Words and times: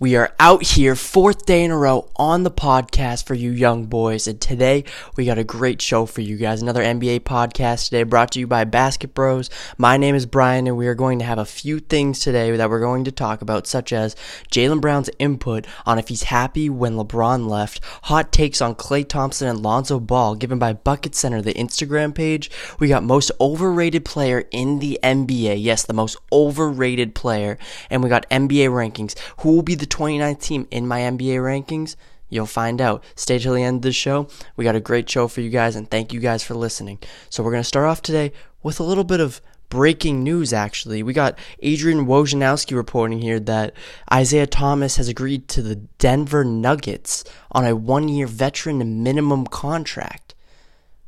We 0.00 0.16
are 0.16 0.34
out 0.40 0.62
here, 0.62 0.96
fourth 0.96 1.44
day 1.44 1.62
in 1.62 1.70
a 1.70 1.76
row 1.76 2.08
on 2.16 2.42
the 2.42 2.50
podcast 2.50 3.26
for 3.26 3.34
you 3.34 3.50
young 3.50 3.84
boys. 3.84 4.26
And 4.26 4.40
today 4.40 4.84
we 5.14 5.26
got 5.26 5.36
a 5.36 5.44
great 5.44 5.82
show 5.82 6.06
for 6.06 6.22
you 6.22 6.38
guys. 6.38 6.62
Another 6.62 6.82
NBA 6.82 7.20
podcast 7.20 7.84
today 7.84 8.04
brought 8.04 8.32
to 8.32 8.40
you 8.40 8.46
by 8.46 8.64
Basket 8.64 9.12
Bros. 9.12 9.50
My 9.76 9.98
name 9.98 10.14
is 10.14 10.24
Brian, 10.24 10.66
and 10.66 10.78
we 10.78 10.86
are 10.86 10.94
going 10.94 11.18
to 11.18 11.26
have 11.26 11.36
a 11.36 11.44
few 11.44 11.80
things 11.80 12.20
today 12.20 12.56
that 12.56 12.70
we're 12.70 12.80
going 12.80 13.04
to 13.04 13.12
talk 13.12 13.42
about, 13.42 13.66
such 13.66 13.92
as 13.92 14.16
Jaylen 14.50 14.80
Brown's 14.80 15.10
input 15.18 15.66
on 15.84 15.98
if 15.98 16.08
he's 16.08 16.22
happy 16.22 16.70
when 16.70 16.94
LeBron 16.94 17.46
left, 17.46 17.84
hot 18.04 18.32
takes 18.32 18.62
on 18.62 18.76
Klay 18.76 19.06
Thompson 19.06 19.48
and 19.48 19.60
Lonzo 19.60 20.00
Ball 20.00 20.34
given 20.34 20.58
by 20.58 20.72
Bucket 20.72 21.14
Center, 21.14 21.42
the 21.42 21.52
Instagram 21.52 22.14
page. 22.14 22.50
We 22.78 22.88
got 22.88 23.02
most 23.02 23.32
overrated 23.38 24.06
player 24.06 24.44
in 24.50 24.78
the 24.78 24.98
NBA. 25.02 25.62
Yes, 25.62 25.82
the 25.82 25.92
most 25.92 26.16
overrated 26.32 27.14
player. 27.14 27.58
And 27.90 28.02
we 28.02 28.08
got 28.08 28.30
NBA 28.30 28.70
rankings. 28.70 29.14
Who 29.40 29.52
will 29.52 29.60
be 29.60 29.74
the 29.74 29.89
29th 29.90 30.40
team 30.40 30.66
in 30.70 30.88
my 30.88 31.00
NBA 31.00 31.36
rankings? 31.36 31.96
You'll 32.28 32.46
find 32.46 32.80
out. 32.80 33.04
Stay 33.16 33.38
till 33.38 33.54
the 33.54 33.62
end 33.62 33.76
of 33.76 33.82
the 33.82 33.92
show. 33.92 34.28
We 34.56 34.64
got 34.64 34.76
a 34.76 34.80
great 34.80 35.10
show 35.10 35.28
for 35.28 35.40
you 35.40 35.50
guys, 35.50 35.76
and 35.76 35.90
thank 35.90 36.12
you 36.12 36.20
guys 36.20 36.42
for 36.42 36.54
listening. 36.54 37.00
So, 37.28 37.42
we're 37.42 37.50
going 37.50 37.62
to 37.62 37.68
start 37.68 37.86
off 37.86 38.02
today 38.02 38.32
with 38.62 38.80
a 38.80 38.84
little 38.84 39.04
bit 39.04 39.20
of 39.20 39.40
breaking 39.70 40.22
news, 40.22 40.52
actually. 40.52 41.02
We 41.02 41.14
got 41.14 41.38
Adrian 41.60 42.06
Wojnarowski 42.06 42.76
reporting 42.76 43.20
here 43.20 43.40
that 43.40 43.72
Isaiah 44.12 44.46
Thomas 44.46 44.96
has 44.96 45.08
agreed 45.08 45.48
to 45.48 45.62
the 45.62 45.76
Denver 45.76 46.44
Nuggets 46.44 47.24
on 47.52 47.64
a 47.64 47.74
one 47.74 48.08
year 48.08 48.26
veteran 48.26 49.02
minimum 49.02 49.46
contract. 49.46 50.34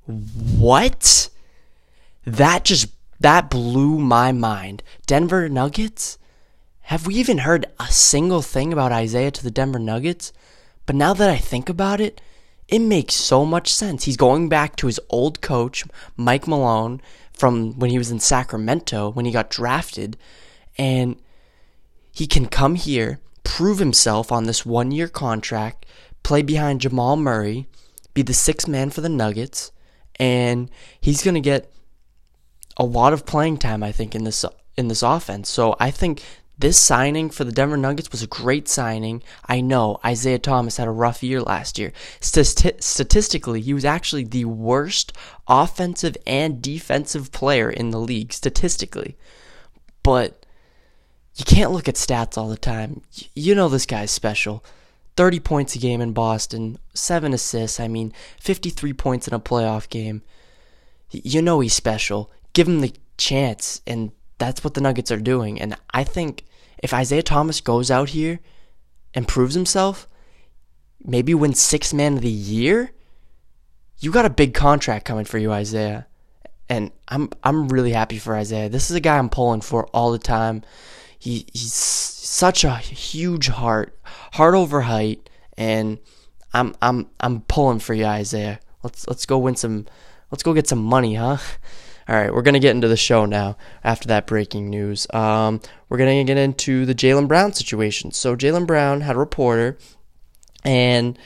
What? 0.07 1.29
That 2.25 2.65
just 2.65 2.89
that 3.21 3.51
blew 3.51 3.99
my 3.99 4.33
mind. 4.33 4.83
Denver 5.07 5.49
Nuggets? 5.49 6.19
Have 6.83 7.07
we 7.07 7.15
even 7.15 7.39
heard 7.39 7.67
a 7.79 7.87
single 7.87 8.43
thing 8.43 8.73
about 8.73 8.93
Isaiah 8.93 9.31
to 9.31 9.43
the 9.43 9.51
Denver 9.51 9.79
Nuggets? 9.79 10.33
But 10.85 10.97
now 10.97 11.15
that 11.15 11.31
I 11.31 11.37
think 11.37 11.69
about 11.69 12.01
it, 12.01 12.21
it 12.69 12.81
makes 12.81 13.15
so 13.15 13.45
much 13.45 13.73
sense. 13.73 14.05
He's 14.05 14.17
going 14.17 14.49
back 14.49 14.77
to 14.77 14.87
his 14.87 15.01
old 15.11 15.41
coach, 15.41 15.85
Mike 16.17 16.47
Malone, 16.47 17.01
from 17.33 17.79
when 17.79 17.91
he 17.91 17.99
was 17.99 18.11
in 18.11 18.21
Sacramento, 18.21 19.11
when 19.11 19.25
he 19.25 19.33
got 19.33 19.51
drafted, 19.51 20.17
and 20.77 21.17
he 22.13 22.27
can 22.27 22.47
come 22.47 22.75
here, 22.75 23.21
prove 23.45 23.79
himself 23.79 24.31
on 24.33 24.45
this 24.45 24.67
one 24.67 24.91
year 24.91 25.09
contract, 25.09 25.87
play 26.23 26.43
behind 26.43 26.81
Jamal 26.81 27.17
Murray, 27.17 27.67
be 28.15 28.23
the 28.23 28.35
sixth 28.35 28.69
man 28.69 28.91
for 28.91 29.01
the 29.01 29.09
Nuggets, 29.09 29.73
and 30.17 30.71
he's 31.01 31.23
going 31.23 31.35
to 31.35 31.41
get 31.41 31.73
a 32.77 32.85
lot 32.85 33.13
of 33.13 33.27
playing 33.27 33.59
time, 33.59 33.83
I 33.83 33.93
think, 33.93 34.15
in 34.15 34.25
this 34.25 34.45
in 34.77 34.89
this 34.89 35.03
offense. 35.03 35.51
So 35.51 35.77
I 35.79 35.91
think 35.91 36.23
this 36.63 36.79
signing 36.79 37.29
for 37.29 37.43
the 37.43 37.51
Denver 37.51 37.77
Nuggets 37.77 38.13
was 38.13 38.23
a 38.23 38.29
great 38.29 38.69
signing. 38.69 39.21
I 39.47 39.61
know 39.61 39.99
Isaiah 40.05 40.39
Thomas 40.39 40.77
had 40.77 40.87
a 40.87 40.93
rough 40.93 41.21
year 41.21 41.43
last 41.43 41.77
year. 41.77 41.93
Stati- 42.21 42.81
statistically, 42.81 43.61
he 43.61 43.75
was 43.75 43.85
actually 43.85 44.23
the 44.23 44.45
worst 44.45 45.13
offensive 45.49 46.17
and 46.25 46.63
defensive 46.63 47.33
player 47.33 47.69
in 47.69 47.91
the 47.91 47.99
league, 47.99 48.33
statistically. 48.33 49.17
But 50.05 50.47
you 51.35 51.45
can't 51.45 51.73
look 51.73 51.89
at 51.89 51.97
stats 51.97 52.39
all 52.39 52.49
the 52.49 52.57
time. 52.57 53.03
You 53.35 53.57
know 53.57 53.69
this 53.69 53.85
guy's 53.85 54.13
special. 54.13 54.65
30 55.17 55.41
points 55.41 55.75
a 55.75 55.81
game 55.81 56.01
in 56.01 56.13
Boston, 56.13 56.79
7 56.95 57.35
assists, 57.35 57.81
I 57.81 57.89
mean, 57.89 58.13
53 58.39 58.93
points 58.93 59.27
in 59.27 59.35
a 59.35 59.41
playoff 59.41 59.89
game. 59.89 60.23
You 61.11 61.43
know 61.43 61.59
he's 61.59 61.75
special. 61.75 62.31
Give 62.53 62.69
him 62.69 62.83
the 62.83 62.95
chance, 63.19 63.81
and 63.85 64.13
that's 64.39 64.63
what 64.63 64.75
the 64.75 64.81
Nuggets 64.81 65.11
are 65.11 65.19
doing. 65.19 65.61
And 65.61 65.77
I 65.93 66.05
think 66.05 66.45
if 66.83 66.93
Isaiah 66.93 67.23
Thomas 67.23 67.61
goes 67.61 67.91
out 67.91 68.11
here 68.11 68.41
and 69.15 69.29
proves 69.29 69.55
himself, 69.55 70.09
maybe 71.03 71.35
wins 71.35 71.61
six 71.61 71.95
man 71.95 72.15
of 72.15 72.23
the 72.23 72.29
year, 72.29 72.91
you 74.01 74.11
got 74.11 74.27
a 74.27 74.31
big 74.31 74.53
contract 74.53 75.05
coming 75.05 75.25
for 75.25 75.39
you, 75.39 75.53
Isaiah. 75.53 76.07
And 76.69 76.91
I'm 77.09 77.31
I'm 77.45 77.69
really 77.69 77.93
happy 77.93 78.19
for 78.19 78.35
Isaiah. 78.35 78.69
This 78.69 78.91
is 78.91 78.97
a 78.97 79.01
guy 79.01 79.19
I'm 79.19 79.29
pulling 79.29 79.61
for 79.61 79.87
all 79.89 80.11
the 80.11 80.19
time. 80.19 80.63
He 81.19 81.47
he's 81.53 81.73
such 81.73 82.65
a 82.65 82.77
huge 82.77 83.49
heart, 83.49 83.99
heart 84.33 84.55
over 84.55 84.83
height, 84.83 85.29
and 85.57 85.99
I'm 86.53 86.75
I'm 86.83 87.11
I'm 87.21 87.43
pulling 87.43 87.79
for 87.79 87.95
you, 87.95 88.07
Isaiah. 88.07 88.59
Let's 88.83 89.07
let's 89.07 89.27
go 89.27 89.39
win 89.39 89.55
some 89.55 89.87
let's 90.31 90.43
go 90.43 90.55
get 90.55 90.67
some 90.67 90.83
money, 90.83 91.15
huh? 91.15 91.39
All 92.13 92.19
right, 92.19 92.35
we're 92.35 92.43
going 92.43 92.53
to 92.53 92.61
get 92.61 92.75
into 92.75 92.89
the 92.89 92.97
show 92.99 93.25
now 93.25 93.57
after 93.83 94.07
that 94.09 94.27
breaking 94.27 94.69
news. 94.69 95.07
Um, 95.15 95.63
we're 95.89 95.97
going 95.97 96.27
to 96.27 96.31
get 96.31 96.37
into 96.37 96.85
the 96.85 96.95
Jaylen 96.95 97.27
Brown 97.27 97.55
situation. 97.55 98.11
So, 98.11 98.37
Jaylen 98.37 98.67
Brown 98.67 99.01
had 99.01 99.17
a 99.17 99.19
reporter, 99.19 99.79
and 100.63 101.19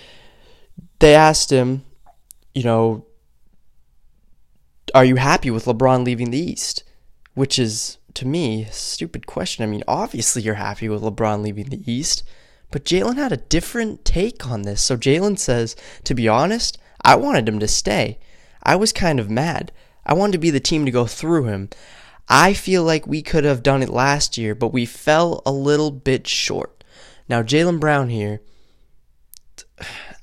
they 1.01 1.17
asked 1.17 1.51
him, 1.51 1.83
you 2.55 2.63
know, 2.63 3.05
are 4.95 5.05
you 5.05 5.17
happy 5.17 5.51
with 5.51 5.65
LeBron 5.65 6.05
leaving 6.05 6.31
the 6.31 6.39
East? 6.39 6.85
Which 7.35 7.59
is, 7.59 7.99
to 8.15 8.25
me, 8.25 8.67
a 8.67 8.73
stupid 8.73 9.27
question. 9.27 9.65
I 9.65 9.67
mean, 9.67 9.83
obviously 9.89 10.43
you're 10.43 10.55
happy 10.55 10.89
with 10.89 11.03
LeBron 11.03 11.43
leaving 11.43 11.69
the 11.69 11.83
East, 11.91 12.23
but 12.71 12.85
Jaylen 12.85 13.17
had 13.17 13.33
a 13.33 13.39
different 13.39 14.05
take 14.05 14.47
on 14.47 14.63
this. 14.63 14.83
So, 14.83 14.97
Jaylen 14.97 15.37
says, 15.37 15.75
to 16.05 16.15
be 16.15 16.29
honest, 16.29 16.79
I 17.03 17.17
wanted 17.17 17.49
him 17.49 17.59
to 17.59 17.67
stay. 17.67 18.21
I 18.63 18.77
was 18.77 18.93
kind 18.93 19.19
of 19.19 19.29
mad. 19.29 19.73
I 20.07 20.15
wanted 20.15 20.33
to 20.33 20.39
be 20.39 20.51
the 20.51 20.61
team 20.61 20.85
to 20.87 20.91
go 20.93 21.05
through 21.07 21.45
him. 21.45 21.69
I 22.29 22.55
feel 22.55 22.85
like 22.85 23.07
we 23.07 23.23
could 23.23 23.45
have 23.45 23.63
done 23.63 23.83
it 23.83 23.89
last 23.89 24.39
year, 24.39 24.55
but 24.55 24.73
we 24.73 24.87
fell 24.87 25.43
a 25.45 25.53
little 25.53 25.91
bit 25.91 26.27
short. 26.27 26.85
Now, 27.29 27.43
Jaylen 27.43 27.81
Brown 27.81 28.09
here, 28.09 28.41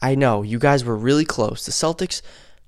I 0.02 0.16
know 0.16 0.42
you 0.42 0.58
guys 0.58 0.84
were 0.84 0.98
really 0.98 1.26
close. 1.26 1.66
The 1.66 1.72
Celtics 1.72 2.22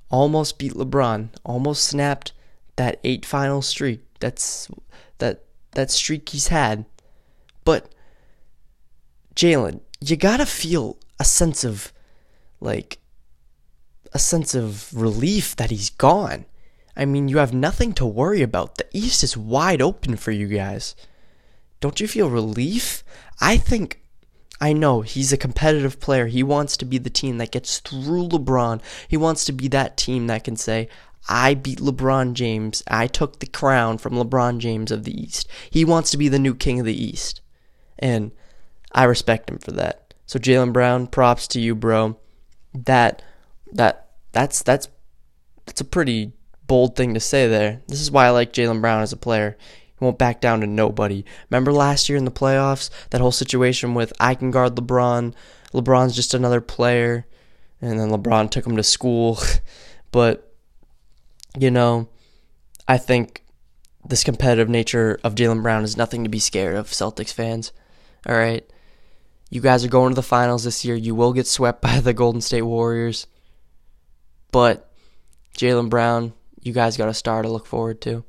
almost 0.09 0.59
beat 0.59 0.73
LeBron, 0.73 1.29
almost 1.43 1.85
snapped 1.85 2.33
that 2.75 2.99
eight 3.03 3.25
final 3.25 3.61
streak. 3.61 4.01
That's 4.19 4.69
that 5.17 5.43
that 5.71 5.91
streak 5.91 6.29
he's 6.29 6.49
had. 6.49 6.85
But 7.63 7.93
Jaylen, 9.35 9.81
you 9.99 10.15
gotta 10.15 10.45
feel 10.45 10.97
a 11.19 11.23
sense 11.23 11.63
of 11.63 11.91
like 12.59 12.99
a 14.13 14.19
sense 14.19 14.55
of 14.55 14.93
relief 14.93 15.55
that 15.57 15.71
he's 15.71 15.89
gone. 15.89 16.45
I 16.95 17.05
mean, 17.05 17.27
you 17.27 17.37
have 17.37 17.53
nothing 17.53 17.93
to 17.93 18.05
worry 18.05 18.41
about. 18.41 18.75
The 18.75 18.87
East 18.93 19.23
is 19.23 19.35
wide 19.35 19.81
open 19.81 20.15
for 20.15 20.31
you 20.31 20.47
guys. 20.47 20.95
Don't 21.81 21.99
you 21.99 22.07
feel 22.07 22.29
relief? 22.29 23.03
I 23.41 23.57
think, 23.57 24.01
I 24.61 24.71
know 24.71 25.01
he's 25.01 25.33
a 25.33 25.37
competitive 25.37 25.99
player. 25.99 26.27
He 26.27 26.41
wants 26.41 26.77
to 26.77 26.85
be 26.85 26.97
the 26.97 27.09
team 27.09 27.37
that 27.37 27.51
gets 27.51 27.79
through 27.79 28.29
LeBron. 28.29 28.81
He 29.07 29.17
wants 29.17 29.43
to 29.45 29.51
be 29.51 29.67
that 29.69 29.97
team 29.97 30.27
that 30.27 30.45
can 30.45 30.55
say, 30.55 30.87
I 31.27 31.53
beat 31.53 31.79
LeBron 31.79 32.33
James. 32.33 32.83
I 32.87 33.07
took 33.07 33.39
the 33.39 33.47
crown 33.47 33.97
from 33.97 34.13
LeBron 34.13 34.59
James 34.59 34.91
of 34.91 35.03
the 35.03 35.19
East. 35.19 35.49
He 35.69 35.83
wants 35.83 36.11
to 36.11 36.17
be 36.17 36.29
the 36.29 36.39
new 36.39 36.55
king 36.55 36.79
of 36.79 36.85
the 36.85 37.03
East. 37.03 37.41
And 37.99 38.31
I 38.91 39.03
respect 39.03 39.49
him 39.49 39.57
for 39.57 39.71
that. 39.71 40.13
So 40.25 40.39
Jaylen 40.39 40.73
Brown, 40.73 41.07
props 41.07 41.47
to 41.49 41.59
you, 41.59 41.75
bro. 41.75 42.17
That 42.73 43.21
that 43.71 44.09
that's 44.31 44.61
that's 44.63 44.87
that's 45.65 45.81
a 45.81 45.85
pretty 45.85 46.33
bold 46.67 46.95
thing 46.95 47.13
to 47.13 47.19
say 47.19 47.47
there. 47.47 47.81
This 47.87 48.01
is 48.01 48.11
why 48.11 48.25
I 48.25 48.31
like 48.31 48.53
Jaylen 48.53 48.81
Brown 48.81 49.01
as 49.01 49.13
a 49.13 49.17
player. 49.17 49.57
He 49.97 50.03
won't 50.03 50.17
back 50.17 50.41
down 50.41 50.61
to 50.61 50.67
nobody. 50.67 51.23
Remember 51.49 51.71
last 51.71 52.09
year 52.09 52.17
in 52.17 52.25
the 52.25 52.31
playoffs, 52.31 52.89
that 53.11 53.21
whole 53.21 53.31
situation 53.31 53.93
with 53.93 54.11
I 54.19 54.35
can 54.35 54.51
guard 54.51 54.75
LeBron, 54.75 55.33
LeBron's 55.73 56.15
just 56.15 56.33
another 56.33 56.61
player, 56.61 57.25
and 57.81 57.99
then 57.99 58.09
LeBron 58.09 58.49
took 58.49 58.65
him 58.65 58.75
to 58.75 58.83
school. 58.83 59.39
but, 60.11 60.53
you 61.57 61.71
know, 61.71 62.09
I 62.87 62.97
think 62.97 63.43
this 64.07 64.23
competitive 64.23 64.69
nature 64.69 65.19
of 65.23 65.35
Jaylen 65.35 65.63
Brown 65.63 65.83
is 65.83 65.97
nothing 65.97 66.23
to 66.23 66.29
be 66.29 66.39
scared 66.39 66.75
of, 66.75 66.87
Celtics 66.87 67.33
fans. 67.33 67.71
All 68.27 68.35
right. 68.35 68.69
You 69.49 69.61
guys 69.61 69.85
are 69.85 69.89
going 69.89 70.11
to 70.11 70.15
the 70.15 70.23
finals 70.23 70.63
this 70.63 70.83
year. 70.83 70.95
You 70.95 71.15
will 71.15 71.33
get 71.33 71.47
swept 71.47 71.81
by 71.81 71.99
the 71.99 72.13
Golden 72.13 72.41
State 72.41 72.63
Warriors. 72.63 73.27
But 74.51 74.91
Jaylen 75.57 75.89
Brown, 75.89 76.33
you 76.65 76.73
guys 76.73 76.97
got 76.97 77.07
a 77.07 77.13
star 77.13 77.43
to 77.43 77.47
look 77.47 77.67
forward 77.67 78.01
to. 78.01 78.23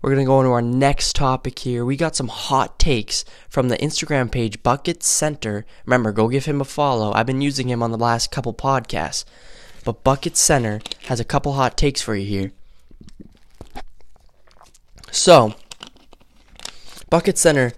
We're 0.00 0.14
going 0.14 0.24
to 0.24 0.28
go 0.28 0.40
into 0.40 0.52
our 0.52 0.62
next 0.62 1.16
topic 1.16 1.58
here. 1.58 1.84
We 1.84 1.96
got 1.96 2.16
some 2.16 2.28
hot 2.28 2.78
takes 2.78 3.24
from 3.48 3.68
the 3.68 3.76
Instagram 3.78 4.30
page 4.30 4.62
Bucket 4.62 5.02
Center. 5.02 5.66
Remember, 5.84 6.12
go 6.12 6.28
give 6.28 6.46
him 6.46 6.60
a 6.60 6.64
follow. 6.64 7.12
I've 7.12 7.26
been 7.26 7.40
using 7.40 7.68
him 7.68 7.82
on 7.82 7.90
the 7.90 7.98
last 7.98 8.30
couple 8.30 8.54
podcasts. 8.54 9.24
But 9.84 10.02
Bucket 10.02 10.36
Center 10.36 10.80
has 11.06 11.20
a 11.20 11.24
couple 11.24 11.52
hot 11.52 11.76
takes 11.76 12.00
for 12.00 12.14
you 12.14 12.26
here. 12.26 12.52
So, 15.10 15.54
Bucket 17.10 17.36
Center 17.36 17.72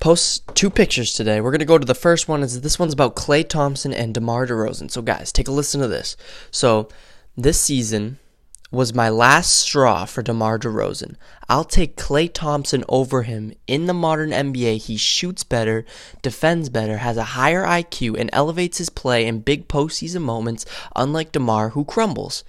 posts 0.00 0.40
two 0.54 0.70
pictures 0.70 1.12
today. 1.12 1.40
We're 1.40 1.50
going 1.50 1.60
to 1.60 1.64
go 1.64 1.78
to 1.78 1.86
the 1.86 1.94
first 1.94 2.28
one. 2.28 2.42
Is 2.42 2.60
This 2.60 2.78
one's 2.78 2.92
about 2.92 3.16
Klay 3.16 3.48
Thompson 3.48 3.92
and 3.92 4.14
DeMar 4.14 4.46
DeRozan. 4.46 4.90
So, 4.90 5.02
guys, 5.02 5.32
take 5.32 5.48
a 5.48 5.52
listen 5.52 5.80
to 5.80 5.88
this. 5.88 6.16
So, 6.50 6.88
this 7.36 7.60
season, 7.60 8.18
was 8.70 8.92
my 8.92 9.08
last 9.08 9.56
straw 9.56 10.04
for 10.04 10.22
DeMar 10.22 10.58
DeRozan. 10.58 11.14
I'll 11.48 11.64
take 11.64 11.96
Klay 11.96 12.30
Thompson 12.32 12.84
over 12.88 13.22
him 13.22 13.54
in 13.66 13.86
the 13.86 13.94
modern 13.94 14.30
NBA. 14.30 14.82
He 14.82 14.98
shoots 14.98 15.42
better, 15.42 15.86
defends 16.20 16.68
better, 16.68 16.98
has 16.98 17.16
a 17.16 17.32
higher 17.34 17.64
IQ, 17.64 18.18
and 18.20 18.28
elevates 18.32 18.76
his 18.76 18.90
play 18.90 19.26
in 19.26 19.40
big 19.40 19.68
postseason 19.68 20.20
moments, 20.20 20.66
unlike 20.94 21.32
DeMar, 21.32 21.70
who 21.70 21.84
crumbles. 21.86 22.44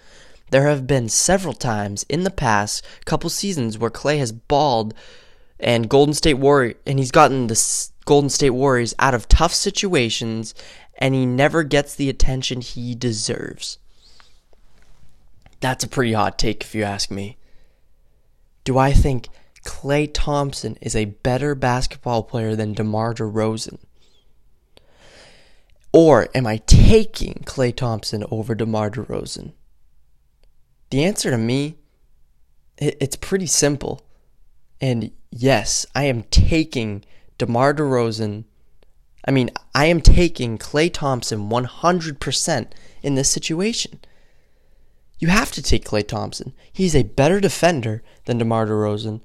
There 0.51 0.67
have 0.67 0.85
been 0.85 1.07
several 1.07 1.53
times 1.53 2.05
in 2.09 2.23
the 2.23 2.31
past 2.31 2.83
couple 3.05 3.29
seasons 3.29 3.77
where 3.77 3.91
Klay 3.91 4.17
has 4.17 4.33
balled 4.33 4.93
and 5.59 5.89
Golden 5.89 6.13
State 6.13 6.35
Warrior 6.35 6.73
and 6.85 6.99
he's 6.99 7.11
gotten 7.11 7.47
the 7.47 7.87
Golden 8.05 8.29
State 8.29 8.49
Warriors 8.51 8.95
out 8.97 9.13
of 9.13 9.27
tough 9.27 9.53
situations 9.53 10.55
and 10.97 11.13
he 11.13 11.25
never 11.25 11.63
gets 11.63 11.95
the 11.95 12.09
attention 12.09 12.61
he 12.61 12.95
deserves. 12.95 13.77
That's 15.59 15.83
a 15.83 15.87
pretty 15.87 16.13
hot 16.13 16.39
take 16.39 16.63
if 16.63 16.73
you 16.73 16.83
ask 16.83 17.11
me. 17.11 17.37
Do 18.63 18.77
I 18.77 18.93
think 18.93 19.27
Klay 19.65 20.09
Thompson 20.13 20.77
is 20.81 20.95
a 20.95 21.05
better 21.05 21.55
basketball 21.55 22.23
player 22.23 22.55
than 22.55 22.73
DeMar 22.73 23.13
DeRozan? 23.13 23.79
Or 25.91 26.29
am 26.35 26.45
I 26.45 26.57
taking 26.57 27.43
Klay 27.45 27.75
Thompson 27.75 28.23
over 28.29 28.53
DeMar 28.55 28.91
DeRozan? 28.91 29.53
The 30.91 31.03
answer 31.03 31.31
to 31.31 31.37
me, 31.37 31.77
it's 32.77 33.15
pretty 33.15 33.47
simple. 33.47 34.01
And 34.79 35.11
yes, 35.31 35.85
I 35.93 36.05
am 36.05 36.23
taking 36.23 37.03
DeMar 37.37 37.73
DeRozan. 37.73 38.45
I 39.25 39.31
mean, 39.31 39.49
I 39.75 39.85
am 39.85 39.99
taking 39.99 40.57
Klay 40.57 40.91
Thompson 40.93 41.49
100% 41.49 42.67
in 43.01 43.15
this 43.15 43.29
situation. 43.29 43.99
You 45.19 45.27
have 45.27 45.51
to 45.51 45.61
take 45.61 45.85
Klay 45.85 46.07
Thompson. 46.07 46.53
He's 46.71 46.95
a 46.95 47.03
better 47.03 47.39
defender 47.39 48.01
than 48.25 48.37
DeMar 48.37 48.67
DeRozan. 48.67 49.21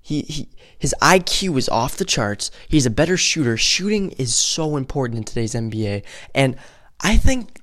He, 0.00 0.22
he 0.22 0.48
his 0.78 0.94
IQ 1.02 1.58
is 1.58 1.68
off 1.68 1.96
the 1.96 2.04
charts. 2.04 2.50
He's 2.68 2.86
a 2.86 2.90
better 2.90 3.16
shooter. 3.16 3.56
Shooting 3.56 4.12
is 4.12 4.34
so 4.34 4.76
important 4.76 5.18
in 5.18 5.24
today's 5.24 5.54
NBA. 5.54 6.04
And 6.34 6.56
I 7.00 7.16
think 7.16 7.60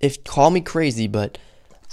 if 0.00 0.22
call 0.24 0.50
me 0.50 0.60
crazy, 0.60 1.06
but 1.06 1.38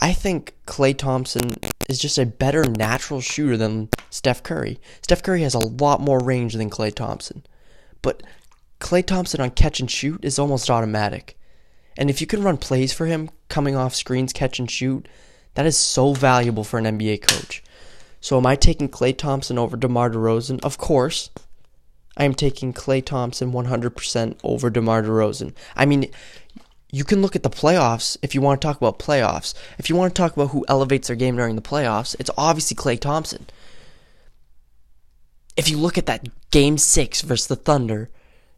I 0.01 0.11
think 0.11 0.53
Klay 0.65 0.97
Thompson 0.97 1.51
is 1.87 1.99
just 1.99 2.17
a 2.17 2.25
better 2.25 2.65
natural 2.65 3.21
shooter 3.21 3.55
than 3.55 3.89
Steph 4.09 4.43
Curry. 4.43 4.79
Steph 5.01 5.23
Curry 5.23 5.43
has 5.43 5.53
a 5.53 5.59
lot 5.59 6.01
more 6.01 6.19
range 6.19 6.53
than 6.53 6.69
Klay 6.69 6.93
Thompson. 6.93 7.45
But 8.01 8.23
Klay 8.79 9.05
Thompson 9.05 9.39
on 9.39 9.51
catch 9.51 9.79
and 9.79 9.89
shoot 9.89 10.25
is 10.25 10.39
almost 10.39 10.69
automatic. 10.69 11.37
And 11.97 12.09
if 12.09 12.21
you 12.21 12.27
can 12.27 12.43
run 12.43 12.57
plays 12.57 12.93
for 12.93 13.05
him 13.05 13.29
coming 13.49 13.75
off 13.75 13.95
screens, 13.95 14.33
catch 14.33 14.59
and 14.59 14.69
shoot, 14.69 15.07
that 15.53 15.65
is 15.65 15.77
so 15.77 16.13
valuable 16.13 16.63
for 16.63 16.79
an 16.79 16.85
NBA 16.85 17.21
coach. 17.21 17.63
So 18.21 18.37
am 18.37 18.45
I 18.45 18.55
taking 18.55 18.89
Klay 18.89 19.15
Thompson 19.17 19.57
over 19.57 19.77
DeMar 19.77 20.09
DeRozan? 20.09 20.63
Of 20.63 20.77
course. 20.77 21.29
I 22.15 22.25
am 22.25 22.33
taking 22.35 22.73
Klay 22.73 23.03
Thompson 23.03 23.51
100% 23.51 24.39
over 24.43 24.69
DeMar 24.69 25.03
DeRozan. 25.03 25.53
I 25.75 25.85
mean, 25.85 26.11
you 26.91 27.03
can 27.03 27.21
look 27.21 27.35
at 27.35 27.41
the 27.43 27.49
playoffs 27.49 28.17
if 28.21 28.35
you 28.35 28.41
want 28.41 28.61
to 28.61 28.67
talk 28.67 28.77
about 28.77 28.99
playoffs. 28.99 29.55
If 29.79 29.89
you 29.89 29.95
want 29.95 30.13
to 30.13 30.21
talk 30.21 30.33
about 30.33 30.51
who 30.51 30.63
elevates 30.67 31.07
their 31.07 31.15
game 31.15 31.35
during 31.35 31.55
the 31.55 31.61
playoffs, 31.61 32.15
it's 32.19 32.29
obviously 32.37 32.75
Klay 32.75 32.99
Thompson. 32.99 33.47
If 35.57 35.69
you 35.69 35.77
look 35.77 35.97
at 35.97 36.05
that 36.05 36.27
game 36.51 36.77
six 36.77 37.21
versus 37.21 37.47
the 37.47 37.55
Thunder, 37.55 38.09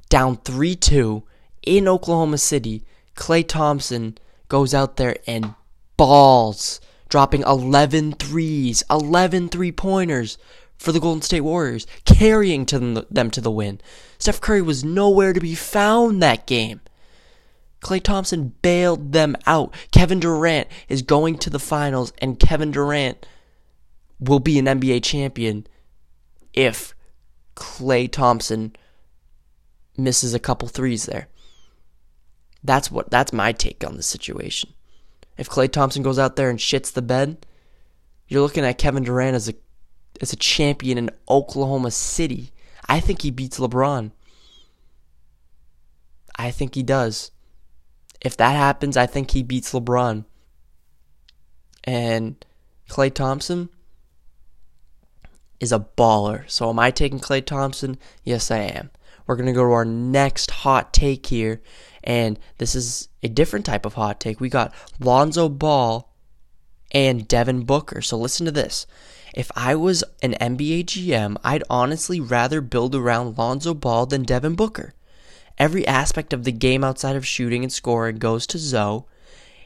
down 0.10 0.38
3 0.38 0.76
2 0.76 1.24
in 1.64 1.88
Oklahoma 1.88 2.38
City, 2.38 2.84
Klay 3.16 3.48
Thompson 3.48 4.18
goes 4.48 4.74
out 4.74 4.98
there 4.98 5.18
and 5.26 5.56
balls, 5.98 6.80
dropping 7.10 7.42
11 7.44 8.14
threes, 8.14 8.84
11 8.90 9.50
three 9.50 9.72
pointers 9.72 10.38
for 10.78 10.92
the 10.92 11.00
Golden 11.00 11.22
State 11.22 11.42
Warriors, 11.42 11.88
carrying 12.04 12.66
to 12.66 12.80
them, 12.80 13.06
them 13.10 13.32
to 13.32 13.42
the 13.42 13.52
win. 13.52 13.80
Steph 14.18 14.42
Curry 14.42 14.62
was 14.62 14.84
nowhere 14.84 15.34
to 15.34 15.40
be 15.40 15.56
found 15.56 16.22
that 16.22 16.46
game. 16.46 16.82
Klay 17.82 18.02
Thompson 18.02 18.54
bailed 18.62 19.12
them 19.12 19.36
out. 19.46 19.74
Kevin 19.92 20.20
Durant 20.20 20.68
is 20.90 21.02
going 21.02 21.38
to 21.40 21.50
the 21.50 21.60
finals, 21.60 22.12
and 22.18 22.40
Kevin 22.40 22.72
Durant 22.72 23.26
will 24.20 24.40
be 24.40 24.58
an 24.58 24.66
NBA 24.66 25.04
champion 25.04 25.68
if 26.54 26.96
Klay 27.56 28.12
Thompson 28.12 28.76
misses 29.98 30.34
a 30.34 30.40
couple 30.40 30.68
threes 30.68 31.06
there. 31.06 31.28
That's 32.66 32.90
what 32.90 33.10
that's 33.12 33.32
my 33.32 33.52
take 33.52 33.86
on 33.86 33.96
the 33.96 34.04
situation. 34.04 34.74
If 35.38 35.50
Klay 35.50 35.72
Thompson 35.72 36.04
goes 36.04 36.18
out 36.18 36.36
there 36.36 36.50
and 36.50 36.60
shits 36.60 36.92
the 36.92 37.02
bed, 37.02 37.46
you're 38.28 38.42
looking 38.42 38.66
at 38.66 38.78
Kevin 38.78 39.04
Durant 39.04 39.36
as 39.36 39.50
a 39.50 39.54
as 40.22 40.34
a 40.34 40.38
champion 40.38 40.98
in 40.98 41.12
Oklahoma 41.30 41.92
City. 41.92 42.52
I 42.88 43.00
think 43.00 43.22
he 43.22 43.32
beats 43.32 43.60
LeBron. 43.60 44.12
I 46.38 46.52
think 46.52 46.76
he 46.76 46.84
does. 46.84 47.32
If 48.22 48.38
that 48.38 48.56
happens, 48.56 48.98
I 48.98 49.06
think 49.06 49.32
he 49.32 49.44
beats 49.44 49.74
LeBron. 49.74 50.26
And 51.84 52.44
Klay 52.90 53.14
Thompson 53.14 53.70
is 55.60 55.72
a 55.72 55.80
baller. 55.80 56.50
So 56.50 56.70
am 56.70 56.80
I 56.80 56.92
taking 56.92 57.20
Klay 57.20 57.46
Thompson? 57.46 57.98
Yes, 58.24 58.50
I 58.50 58.60
am. 58.60 58.90
We're 59.28 59.36
going 59.36 59.48
to 59.48 59.54
go 59.54 59.66
to 59.66 59.72
our 59.72 59.86
next 59.86 60.52
hot 60.52 60.94
take 60.94 61.26
here. 61.28 61.62
And 62.04 62.40
this 62.58 62.76
is 62.76 63.10
a 63.24 63.28
different 63.28 63.66
type 63.66 63.86
of 63.86 63.96
hot 63.96 64.20
take. 64.20 64.40
We 64.40 64.50
got 64.50 64.74
Lonzo 65.00 65.50
Ball 65.50 66.14
and 66.92 67.28
Devin 67.28 67.64
Booker. 67.64 68.02
So 68.02 68.18
listen 68.18 68.46
to 68.46 68.52
this. 68.52 68.86
If 69.34 69.52
I 69.56 69.76
was 69.76 70.04
an 70.22 70.34
NBA 70.40 70.86
GM, 70.86 71.36
I'd 71.44 71.64
honestly 71.70 72.20
rather 72.20 72.62
build 72.62 72.96
around 72.96 73.38
Lonzo 73.38 73.74
Ball 73.74 74.06
than 74.06 74.24
Devin 74.24 74.56
Booker. 74.56 74.94
Every 75.58 75.86
aspect 75.88 76.32
of 76.32 76.44
the 76.44 76.52
game 76.52 76.84
outside 76.84 77.16
of 77.16 77.26
shooting 77.26 77.64
and 77.64 77.72
scoring 77.72 78.18
goes 78.18 78.46
to 78.48 78.58
Zoe, 78.58 79.04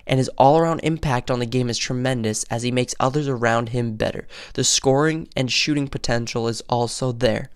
and 0.07 0.17
his 0.17 0.29
all 0.37 0.57
around 0.57 0.79
impact 0.79 1.29
on 1.29 1.39
the 1.39 1.45
game 1.45 1.69
is 1.69 1.77
tremendous 1.77 2.43
as 2.45 2.63
he 2.63 2.71
makes 2.71 2.95
others 2.99 3.27
around 3.27 3.69
him 3.69 3.95
better. 3.95 4.27
The 4.53 4.63
scoring 4.63 5.27
and 5.35 5.51
shooting 5.51 5.87
potential 5.87 6.47
is 6.47 6.61
also 6.61 7.11
there. 7.11 7.49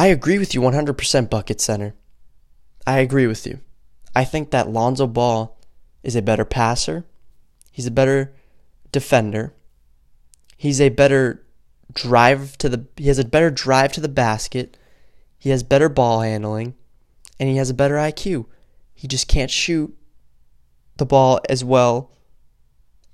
I 0.00 0.06
agree 0.06 0.38
with 0.38 0.54
you 0.54 0.62
100% 0.62 1.28
bucket 1.28 1.60
center. 1.60 1.94
I 2.86 3.00
agree 3.00 3.26
with 3.26 3.46
you. 3.46 3.60
I 4.16 4.24
think 4.24 4.50
that 4.50 4.70
Lonzo 4.70 5.06
Ball 5.06 5.58
is 6.02 6.16
a 6.16 6.22
better 6.22 6.46
passer. 6.46 7.04
He's 7.70 7.86
a 7.86 7.90
better 7.90 8.32
defender. 8.92 9.52
He's 10.56 10.80
a 10.80 10.88
better 10.88 11.44
drive 11.92 12.56
to 12.58 12.70
the 12.70 12.86
he 12.96 13.08
has 13.08 13.18
a 13.18 13.26
better 13.26 13.50
drive 13.50 13.92
to 13.92 14.00
the 14.00 14.08
basket. 14.08 14.78
He 15.38 15.50
has 15.50 15.62
better 15.62 15.90
ball 15.90 16.22
handling 16.22 16.76
and 17.38 17.50
he 17.50 17.58
has 17.58 17.68
a 17.68 17.74
better 17.74 17.96
IQ. 17.96 18.46
He 18.94 19.06
just 19.06 19.28
can't 19.28 19.50
shoot 19.50 19.94
the 20.96 21.04
ball 21.04 21.40
as 21.46 21.62
well. 21.62 22.10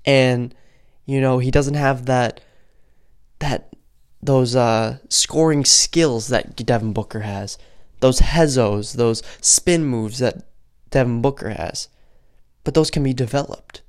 And 0.05 0.55
you 1.05 1.19
know, 1.19 1.39
he 1.39 1.51
doesn't 1.51 1.73
have 1.73 2.05
that 2.05 2.39
that 3.39 3.73
those 4.21 4.55
uh, 4.55 4.97
scoring 5.09 5.65
skills 5.65 6.27
that 6.27 6.55
Devin 6.55 6.93
Booker 6.93 7.21
has, 7.21 7.57
those 7.99 8.19
hezos, 8.19 8.93
those 8.93 9.23
spin 9.41 9.85
moves 9.85 10.19
that 10.19 10.43
Devin 10.89 11.21
Booker 11.21 11.49
has. 11.49 11.89
But 12.63 12.73
those 12.73 12.91
can 12.91 13.03
be 13.03 13.13
developed. 13.13 13.81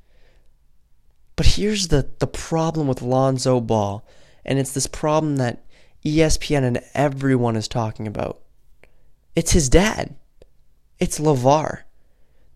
But 1.36 1.46
here's 1.46 1.88
the, 1.88 2.08
the 2.18 2.26
problem 2.26 2.88
with 2.88 3.02
Lonzo 3.02 3.60
Ball, 3.60 4.04
and 4.44 4.58
it's 4.58 4.72
this 4.72 4.86
problem 4.86 5.36
that 5.36 5.64
ESPN 6.04 6.62
and 6.62 6.80
everyone 6.94 7.56
is 7.56 7.68
talking 7.68 8.06
about. 8.06 8.40
It's 9.34 9.52
his 9.52 9.68
dad. 9.68 10.16
It's 10.98 11.18
LaVar. 11.18 11.82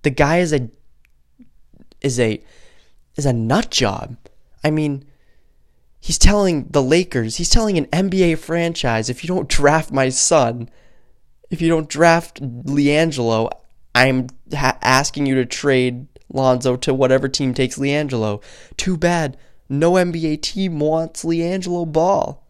The 0.03 0.11
guy 0.11 0.39
is 0.39 0.53
a 0.53 0.69
is 2.01 2.19
a 2.19 2.43
is 3.15 3.27
a 3.27 3.33
nut 3.33 3.71
job. 3.71 4.17
I 4.65 4.71
mean, 4.71 5.05
He's 6.05 6.19
telling 6.19 6.67
the 6.69 6.83
Lakers, 6.83 7.37
he's 7.37 7.49
telling 7.49 7.79
an 7.79 7.87
NBA 7.87 8.39
franchise, 8.39 9.09
if 9.09 9.23
you 9.23 9.29
don't 9.29 9.49
draft 9.49 9.93
my 9.93 10.09
son, 10.09 10.69
if 11.49 11.63
you 11.63 11.69
don't 11.69 11.89
draft 11.89 12.43
LiAngelo, 12.43 13.49
I'm 13.95 14.27
ha- 14.53 14.79
asking 14.83 15.27
you 15.27 15.37
to 15.37 15.47
trade 15.47 16.09
Lonzo 16.29 16.75
to 16.79 16.93
whatever 16.93 17.29
team 17.29 17.55
takes 17.55 17.79
LiAngelo. 17.79 18.43
Too 18.77 18.97
bad. 18.97 19.37
No 19.69 19.93
NBA 19.93 20.43
team 20.43 20.81
wants 20.81 21.25
LiAngelo 21.25 21.93
Ball. 21.93 22.45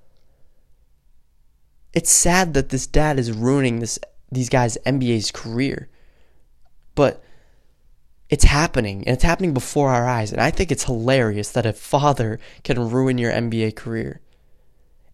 It's 1.93 2.11
sad 2.11 2.55
that 2.55 2.71
this 2.71 2.87
dad 2.87 3.19
is 3.19 3.33
ruining 3.33 3.81
this 3.81 3.99
these 4.31 4.49
guys' 4.49 4.79
NBA's 4.87 5.31
career. 5.31 5.91
But 6.95 7.23
it's 8.33 8.45
happening, 8.45 9.05
and 9.07 9.15
it's 9.15 9.25
happening 9.25 9.53
before 9.53 9.91
our 9.91 10.09
eyes. 10.09 10.33
And 10.33 10.41
I 10.41 10.51
think 10.51 10.73
it's 10.73 10.85
hilarious 10.85 11.51
that 11.51 11.67
a 11.67 11.75
father 11.75 12.41
can 12.65 12.89
ruin 12.89 13.19
your 13.19 13.31
NBA 13.31 13.77
career. 13.77 14.23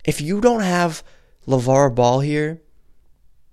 If 0.05 0.21
you 0.21 0.41
don't 0.41 0.61
have 0.61 1.03
LaVar 1.45 1.97
Ball 1.97 2.21
here, 2.21 2.63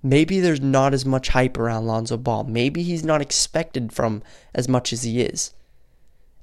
maybe 0.04 0.40
there's 0.40 0.62
not 0.62 0.94
as 0.94 1.04
much 1.04 1.30
hype 1.30 1.58
around 1.58 1.88
Lonzo 1.88 2.16
Ball. 2.16 2.44
Maybe 2.44 2.84
he's 2.84 3.04
not 3.04 3.24
expected 3.24 3.92
from 3.92 4.22
as 4.54 4.70
much 4.70 4.94
as 4.94 5.02
he 5.02 5.22
is. 5.22 5.56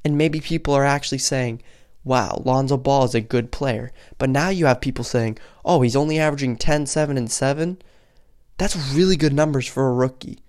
And 0.04 0.18
maybe 0.18 0.40
people 0.40 0.74
are 0.74 0.84
actually 0.84 1.18
saying, 1.18 1.62
wow, 2.02 2.42
Lonzo 2.44 2.76
Ball 2.76 3.04
is 3.04 3.14
a 3.14 3.20
good 3.20 3.52
player. 3.52 3.92
But 4.18 4.30
now 4.30 4.48
you 4.48 4.66
have 4.66 4.80
people 4.80 5.04
saying, 5.04 5.38
oh, 5.64 5.82
he's 5.82 5.94
only 5.94 6.18
averaging 6.18 6.56
10, 6.56 6.86
7, 6.86 7.16
and 7.16 7.30
7. 7.30 7.80
That's 8.58 8.92
really 8.92 9.14
good 9.14 9.32
numbers 9.32 9.68
for 9.68 9.88
a 9.88 9.94
rookie. 9.94 10.40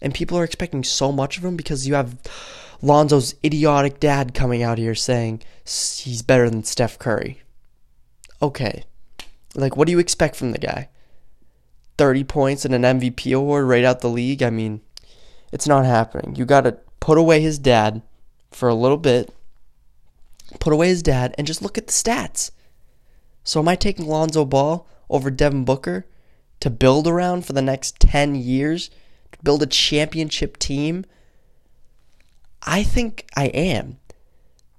And 0.00 0.14
people 0.14 0.38
are 0.38 0.44
expecting 0.44 0.84
so 0.84 1.12
much 1.12 1.38
of 1.38 1.44
him 1.44 1.56
because 1.56 1.86
you 1.86 1.94
have 1.94 2.16
Lonzo's 2.82 3.34
idiotic 3.44 4.00
dad 4.00 4.34
coming 4.34 4.62
out 4.62 4.78
here 4.78 4.94
saying 4.94 5.42
he's 5.64 6.22
better 6.22 6.50
than 6.50 6.64
Steph 6.64 6.98
Curry. 6.98 7.42
Okay. 8.42 8.84
Like, 9.54 9.76
what 9.76 9.86
do 9.86 9.92
you 9.92 9.98
expect 9.98 10.36
from 10.36 10.52
the 10.52 10.58
guy? 10.58 10.88
30 11.96 12.24
points 12.24 12.64
and 12.64 12.74
an 12.74 13.00
MVP 13.00 13.34
award 13.34 13.66
right 13.66 13.84
out 13.84 14.00
the 14.00 14.08
league? 14.08 14.42
I 14.42 14.50
mean, 14.50 14.80
it's 15.52 15.68
not 15.68 15.86
happening. 15.86 16.34
You 16.36 16.44
got 16.44 16.62
to 16.62 16.78
put 17.00 17.18
away 17.18 17.40
his 17.40 17.58
dad 17.58 18.02
for 18.50 18.68
a 18.68 18.74
little 18.74 18.96
bit, 18.96 19.32
put 20.58 20.72
away 20.72 20.88
his 20.88 21.02
dad, 21.02 21.34
and 21.38 21.46
just 21.46 21.62
look 21.62 21.78
at 21.78 21.86
the 21.86 21.92
stats. 21.92 22.50
So, 23.44 23.60
am 23.60 23.68
I 23.68 23.76
taking 23.76 24.06
Lonzo 24.06 24.44
Ball 24.44 24.86
over 25.08 25.30
Devin 25.30 25.64
Booker 25.64 26.06
to 26.60 26.70
build 26.70 27.06
around 27.06 27.46
for 27.46 27.52
the 27.52 27.62
next 27.62 28.00
10 28.00 28.34
years? 28.34 28.90
Build 29.42 29.62
a 29.62 29.66
championship 29.66 30.58
team? 30.58 31.04
I 32.62 32.82
think 32.82 33.26
I 33.36 33.46
am. 33.46 33.98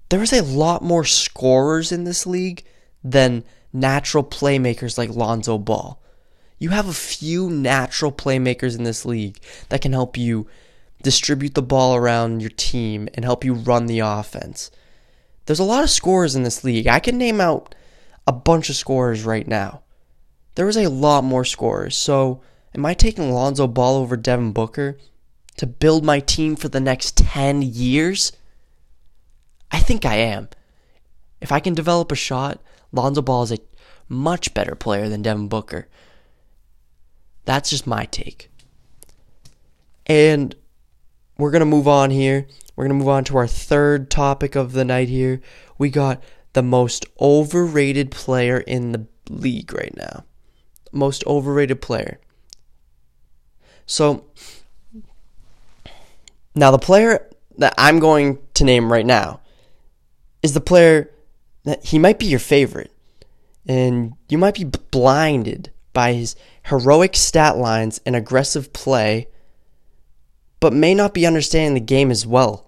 There 0.09 0.23
is 0.23 0.33
a 0.33 0.43
lot 0.43 0.81
more 0.81 1.03
scorers 1.03 1.91
in 1.91 2.03
this 2.03 2.25
league 2.25 2.63
than 3.03 3.43
natural 3.73 4.23
playmakers 4.23 4.97
like 4.97 5.09
Lonzo 5.09 5.57
Ball. 5.57 6.01
You 6.57 6.69
have 6.69 6.87
a 6.87 6.93
few 6.93 7.49
natural 7.49 8.11
playmakers 8.11 8.77
in 8.77 8.83
this 8.83 9.05
league 9.05 9.39
that 9.69 9.81
can 9.81 9.93
help 9.93 10.17
you 10.17 10.47
distribute 11.03 11.53
the 11.53 11.61
ball 11.61 11.95
around 11.95 12.41
your 12.41 12.49
team 12.49 13.07
and 13.13 13.25
help 13.25 13.43
you 13.43 13.53
run 13.53 13.85
the 13.85 13.99
offense. 13.99 14.71
There's 15.45 15.59
a 15.59 15.63
lot 15.63 15.83
of 15.83 15.89
scorers 15.89 16.35
in 16.35 16.43
this 16.43 16.63
league. 16.63 16.87
I 16.87 16.99
can 16.99 17.17
name 17.17 17.39
out 17.39 17.75
a 18.25 18.31
bunch 18.31 18.69
of 18.69 18.75
scorers 18.75 19.23
right 19.23 19.47
now. 19.47 19.81
There 20.55 20.69
is 20.69 20.77
a 20.77 20.89
lot 20.89 21.23
more 21.23 21.45
scorers. 21.45 21.95
So, 21.95 22.41
am 22.75 22.85
I 22.85 22.93
taking 22.93 23.31
Lonzo 23.31 23.67
Ball 23.67 23.95
over 23.95 24.17
Devin 24.17 24.51
Booker 24.51 24.97
to 25.57 25.65
build 25.65 26.03
my 26.03 26.19
team 26.19 26.55
for 26.55 26.67
the 26.67 26.79
next 26.79 27.17
10 27.17 27.61
years? 27.61 28.33
I 29.71 29.79
think 29.79 30.05
I 30.05 30.15
am. 30.15 30.49
If 31.41 31.51
I 31.51 31.59
can 31.59 31.73
develop 31.73 32.11
a 32.11 32.15
shot, 32.15 32.61
Lonzo 32.91 33.21
Ball 33.21 33.43
is 33.43 33.51
a 33.53 33.59
much 34.09 34.53
better 34.53 34.75
player 34.75 35.09
than 35.09 35.21
Devin 35.21 35.47
Booker. 35.47 35.87
That's 37.45 37.69
just 37.69 37.87
my 37.87 38.05
take. 38.05 38.49
And 40.05 40.55
we're 41.37 41.51
going 41.51 41.61
to 41.61 41.65
move 41.65 41.87
on 41.87 42.11
here. 42.11 42.47
We're 42.75 42.85
going 42.85 42.97
to 42.97 43.03
move 43.03 43.13
on 43.13 43.23
to 43.25 43.37
our 43.37 43.47
third 43.47 44.09
topic 44.09 44.55
of 44.55 44.73
the 44.73 44.85
night 44.85 45.07
here. 45.07 45.41
We 45.77 45.89
got 45.89 46.21
the 46.53 46.63
most 46.63 47.05
overrated 47.19 48.11
player 48.11 48.59
in 48.59 48.91
the 48.91 49.07
league 49.29 49.73
right 49.73 49.95
now. 49.95 50.25
Most 50.91 51.25
overrated 51.25 51.81
player. 51.81 52.19
So, 53.85 54.25
now 56.55 56.71
the 56.71 56.79
player 56.79 57.29
that 57.57 57.73
I'm 57.77 57.99
going 57.99 58.39
to 58.55 58.63
name 58.63 58.91
right 58.91 59.05
now 59.05 59.41
is 60.41 60.53
the 60.53 60.61
player 60.61 61.11
that 61.63 61.85
he 61.85 61.99
might 61.99 62.19
be 62.19 62.25
your 62.25 62.39
favorite. 62.39 62.91
And 63.67 64.13
you 64.29 64.37
might 64.37 64.55
be 64.55 64.63
blinded 64.63 65.71
by 65.93 66.13
his 66.13 66.35
heroic 66.63 67.15
stat 67.15 67.57
lines 67.57 67.99
and 68.05 68.15
aggressive 68.15 68.73
play, 68.73 69.27
but 70.59 70.73
may 70.73 70.93
not 70.93 71.13
be 71.13 71.25
understanding 71.25 71.73
the 71.73 71.79
game 71.79 72.11
as 72.11 72.27
well, 72.27 72.67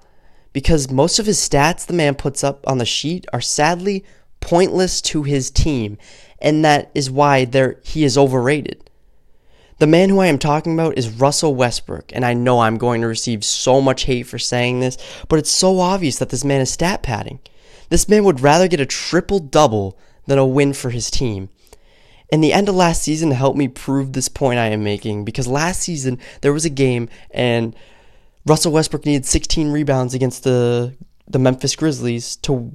because 0.54 0.90
most 0.90 1.20
of 1.20 1.26
his 1.26 1.38
stats 1.38 1.86
the 1.86 1.94
man 1.94 2.16
puts 2.16 2.44
up 2.44 2.68
on 2.68 2.80
the 2.80 2.86
sheet 2.86 3.26
are 3.32 3.42
sadly 3.42 4.04
pointless 4.40 5.02
to 5.02 5.24
his 5.24 5.52
team, 5.52 5.98
and 6.40 6.66
that 6.66 6.90
is 6.96 7.12
why 7.12 7.46
he 7.84 8.04
is 8.04 8.18
overrated. 8.18 8.87
The 9.80 9.88
man 9.88 10.10
who 10.10 10.20
I 10.20 10.28
am 10.28 10.40
talking 10.40 10.74
about 10.74 10.98
is 10.98 11.10
Russell 11.10 11.54
Westbrook, 11.54 12.12
and 12.14 12.26
I 12.26 12.34
know 12.34 12.62
I'm 12.62 12.78
going 12.78 13.02
to 13.02 13.08
receive 13.08 13.46
so 13.46 13.80
much 13.80 14.06
hate 14.06 14.24
for 14.24 14.40
saying 14.40 14.80
this, 14.80 14.98
but 15.28 15.38
it's 15.38 15.52
so 15.52 15.80
obvious 15.80 16.18
that 16.18 16.30
this 16.30 16.44
man 16.44 16.62
is 16.62 16.72
stat 16.72 17.04
padding. 17.04 17.40
This 17.90 18.10
man 18.10 18.24
would 18.24 18.42
rather 18.42 18.68
get 18.68 18.80
a 18.80 18.88
triple 18.88 19.40
double 19.40 19.98
than 20.26 20.40
a 20.40 20.46
win 20.46 20.74
for 20.74 20.90
his 20.90 21.12
team. 21.12 21.50
And 22.32 22.44
the 22.44 22.54
end 22.54 22.68
of 22.68 22.76
last 22.76 23.04
season 23.04 23.32
helped 23.32 23.58
me 23.58 23.68
prove 23.68 24.14
this 24.14 24.30
point 24.30 24.60
I 24.60 24.68
am 24.68 24.84
making 24.84 25.26
because 25.26 25.48
last 25.48 25.82
season 25.82 26.20
there 26.42 26.52
was 26.52 26.66
a 26.66 26.70
game 26.70 27.08
and 27.32 27.76
Russell 28.46 28.74
Westbrook 28.74 29.06
needed 29.06 29.26
16 29.26 29.72
rebounds 29.72 30.14
against 30.14 30.44
the 30.44 30.96
the 31.30 31.40
Memphis 31.40 31.76
Grizzlies 31.76 32.38
to 32.38 32.72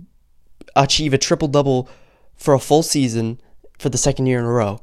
achieve 0.77 1.15
a 1.15 1.19
triple 1.19 1.49
double 1.49 1.89
for 2.37 2.55
a 2.55 2.59
full 2.59 2.83
season 2.83 3.41
for 3.79 3.89
the 3.89 3.99
second 3.99 4.27
year 4.27 4.39
in 4.39 4.45
a 4.45 4.51
row. 4.51 4.81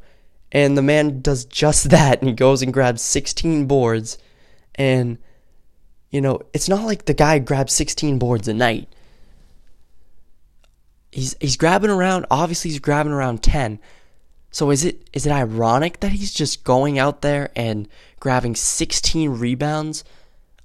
And 0.51 0.77
the 0.77 0.81
man 0.81 1.21
does 1.21 1.45
just 1.45 1.89
that 1.89 2.19
and 2.19 2.29
he 2.29 2.35
goes 2.35 2.61
and 2.61 2.73
grabs 2.73 3.01
16 3.01 3.65
boards 3.65 4.17
and 4.75 5.17
you 6.11 6.21
know, 6.21 6.41
it's 6.53 6.67
not 6.67 6.85
like 6.85 7.05
the 7.05 7.13
guy 7.13 7.37
grabs 7.37 7.73
16 7.73 8.17
boards 8.17 8.47
a 8.47 8.53
night. 8.53 8.89
He's 11.11 11.35
he's 11.39 11.57
grabbing 11.57 11.89
around 11.89 12.25
obviously 12.29 12.71
he's 12.71 12.79
grabbing 12.79 13.13
around 13.13 13.41
10 13.41 13.79
so 14.51 14.71
is 14.71 14.83
it 14.83 15.09
is 15.13 15.25
it 15.25 15.31
ironic 15.31 15.99
that 15.99 16.11
he's 16.11 16.33
just 16.33 16.63
going 16.63 16.97
out 16.97 17.21
there 17.21 17.51
and 17.55 17.87
grabbing 18.19 18.55
16 18.55 19.29
rebounds 19.31 20.03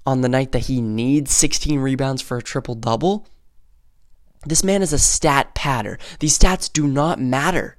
on 0.07 0.21
the 0.21 0.29
night 0.29 0.53
that 0.53 0.67
he 0.67 0.81
needs 0.81 1.33
16 1.33 1.79
rebounds 1.81 2.23
for 2.23 2.39
a 2.39 2.43
triple 2.43 2.75
double? 2.75 3.27
This 4.47 4.65
man 4.65 4.83
is 4.83 4.93
a 4.93 4.99
stat 4.99 5.55
patter. 5.55 5.99
These 6.21 6.39
stats 6.39 6.73
do 6.73 6.87
not 6.87 7.21
matter. 7.21 7.77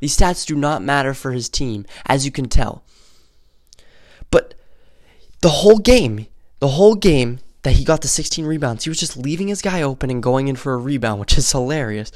These 0.00 0.16
stats 0.16 0.46
do 0.46 0.56
not 0.56 0.82
matter 0.82 1.14
for 1.14 1.32
his 1.32 1.48
team, 1.48 1.86
as 2.06 2.24
you 2.24 2.32
can 2.32 2.48
tell. 2.48 2.82
But 4.30 4.54
the 5.42 5.48
whole 5.48 5.78
game, 5.78 6.26
the 6.58 6.68
whole 6.68 6.94
game 6.94 7.40
that 7.62 7.72
he 7.72 7.84
got 7.84 8.00
the 8.00 8.08
16 8.08 8.44
rebounds, 8.44 8.84
he 8.84 8.90
was 8.90 8.98
just 8.98 9.16
leaving 9.16 9.48
his 9.48 9.62
guy 9.62 9.82
open 9.82 10.10
and 10.10 10.22
going 10.22 10.48
in 10.48 10.56
for 10.56 10.72
a 10.72 10.78
rebound, 10.78 11.20
which 11.20 11.36
is 11.36 11.52
hilarious. 11.52 12.10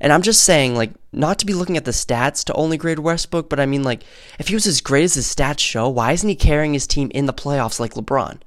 And 0.00 0.12
I'm 0.12 0.22
just 0.22 0.44
saying, 0.44 0.74
like, 0.74 0.92
not 1.12 1.38
to 1.38 1.46
be 1.46 1.54
looking 1.54 1.76
at 1.76 1.84
the 1.84 1.90
stats 1.90 2.44
to 2.44 2.54
only 2.54 2.76
grade 2.76 2.98
Westbrook, 2.98 3.48
but 3.48 3.60
I 3.60 3.66
mean, 3.66 3.82
like, 3.82 4.02
if 4.38 4.48
he 4.48 4.54
was 4.54 4.66
as 4.66 4.80
great 4.80 5.04
as 5.04 5.14
his 5.14 5.34
stats 5.34 5.60
show, 5.60 5.88
why 5.88 6.12
isn't 6.12 6.28
he 6.28 6.34
carrying 6.34 6.74
his 6.74 6.86
team 6.86 7.10
in 7.14 7.26
the 7.26 7.32
playoffs 7.32 7.80
like 7.80 7.94
LeBron? 7.94 8.40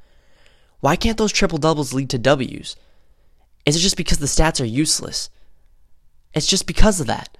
Why 0.79 0.95
can't 0.95 1.17
those 1.17 1.31
triple 1.31 1.57
doubles 1.57 1.93
lead 1.93 2.09
to 2.11 2.17
W's? 2.19 2.75
Is 3.65 3.75
it 3.75 3.79
just 3.79 3.97
because 3.97 4.19
the 4.19 4.27
stats 4.27 4.61
are 4.61 4.65
useless? 4.65 5.29
It's 6.33 6.47
just 6.47 6.67
because 6.67 6.99
of 6.99 7.07
that. 7.07 7.37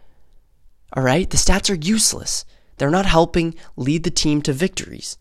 All 0.94 1.04
right? 1.04 1.30
The 1.30 1.38
stats 1.38 1.70
are 1.70 1.76
useless. 1.76 2.46
They're 2.78 2.90
not 2.90 3.06
helping 3.06 3.56
lead 3.76 4.04
the 4.04 4.10
team 4.10 4.42
to 4.44 4.54
victories. 4.54 5.18